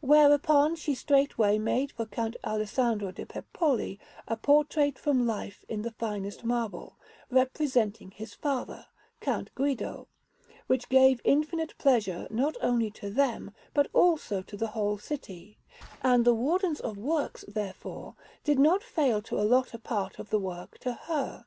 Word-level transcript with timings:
Whereupon 0.00 0.74
she 0.74 0.94
straightway 0.94 1.58
made 1.58 1.92
for 1.92 2.06
Count 2.06 2.34
Alessandro 2.42 3.12
de' 3.12 3.26
Peppoli 3.26 3.98
a 4.26 4.34
portrait 4.34 4.98
from 4.98 5.26
life 5.26 5.66
in 5.68 5.82
the 5.82 5.90
finest 5.90 6.44
marble, 6.44 6.96
representing 7.28 8.10
his 8.10 8.32
father, 8.32 8.86
Count 9.20 9.54
Guido, 9.54 10.08
which 10.66 10.88
gave 10.88 11.20
infinite 11.24 11.76
pleasure 11.76 12.26
not 12.30 12.56
only 12.62 12.90
to 12.92 13.10
them, 13.10 13.50
but 13.74 13.88
also 13.92 14.40
to 14.40 14.56
the 14.56 14.68
whole 14.68 14.96
city; 14.96 15.58
and 16.00 16.24
the 16.24 16.32
Wardens 16.34 16.80
of 16.80 16.96
Works, 16.96 17.44
therefore, 17.46 18.14
did 18.42 18.58
not 18.58 18.82
fail 18.82 19.20
to 19.20 19.38
allot 19.38 19.74
a 19.74 19.78
part 19.78 20.18
of 20.18 20.30
the 20.30 20.40
work 20.40 20.78
to 20.78 20.94
her. 20.94 21.44